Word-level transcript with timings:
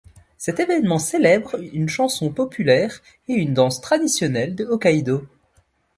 Cet 0.39 0.59
événement 0.59 0.97
célèbre 0.97 1.61
une 1.75 1.87
chanson 1.87 2.31
populaire 2.31 3.03
et 3.27 3.33
une 3.33 3.53
danse 3.53 3.81
traditionnelles 3.81 4.55
de 4.55 4.65
Hokkaido. 4.65 5.27